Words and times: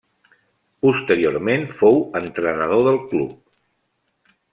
Posteriorment 0.85 1.67
fou 1.81 1.99
entrenador 2.21 2.81
del 2.87 2.97
club. 3.13 3.37